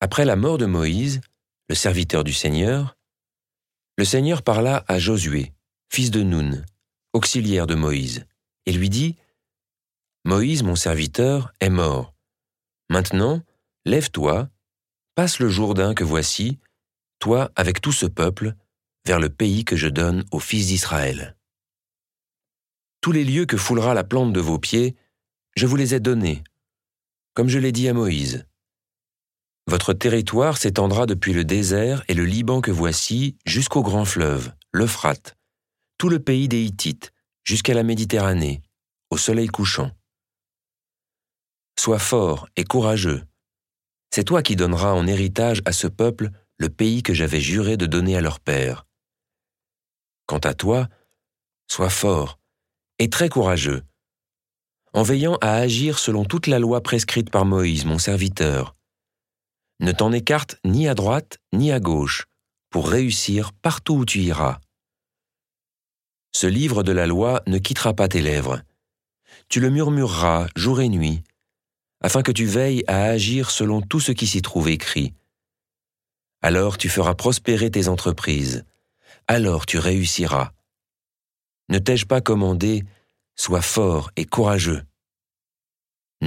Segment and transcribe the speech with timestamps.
[0.00, 1.20] Après la mort de Moïse,
[1.68, 2.96] le serviteur du Seigneur,
[3.96, 5.52] le Seigneur parla à Josué,
[5.90, 6.64] fils de Nun,
[7.12, 8.26] auxiliaire de Moïse,
[8.66, 9.16] et lui dit,
[10.24, 12.14] Moïse, mon serviteur, est mort.
[12.90, 13.42] Maintenant,
[13.84, 14.48] lève-toi,
[15.14, 16.58] passe le Jourdain que voici,
[17.18, 18.54] toi avec tout ce peuple,
[19.04, 21.36] vers le pays que je donne aux fils d'Israël.
[23.00, 24.96] Tous les lieux que foulera la plante de vos pieds,
[25.56, 26.44] je vous les ai donnés,
[27.38, 28.44] comme je l'ai dit à Moïse.
[29.68, 35.36] Votre territoire s'étendra depuis le désert et le Liban que voici jusqu'au grand fleuve, l'Euphrate,
[35.98, 37.12] tout le pays des Hittites,
[37.44, 38.60] jusqu'à la Méditerranée,
[39.10, 39.92] au soleil couchant.
[41.78, 43.22] Sois fort et courageux.
[44.10, 47.86] C'est toi qui donneras en héritage à ce peuple le pays que j'avais juré de
[47.86, 48.84] donner à leur père.
[50.26, 50.88] Quant à toi,
[51.70, 52.40] sois fort
[52.98, 53.84] et très courageux,
[54.98, 58.74] en veillant à agir selon toute la loi prescrite par Moïse, mon serviteur,
[59.78, 62.26] ne t'en écarte ni à droite ni à gauche,
[62.68, 64.58] pour réussir partout où tu iras.
[66.32, 68.60] Ce livre de la loi ne quittera pas tes lèvres.
[69.48, 71.22] Tu le murmureras jour et nuit,
[72.00, 75.14] afin que tu veilles à agir selon tout ce qui s'y trouve écrit.
[76.42, 78.64] Alors tu feras prospérer tes entreprises,
[79.28, 80.50] alors tu réussiras.
[81.68, 82.82] Ne t'ai-je pas commandé,
[83.36, 84.82] sois fort et courageux.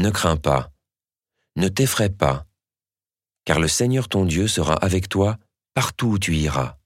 [0.01, 0.71] Ne crains pas,
[1.55, 2.47] ne t'effraie pas,
[3.45, 5.37] car le Seigneur ton Dieu sera avec toi
[5.75, 6.79] partout où tu iras.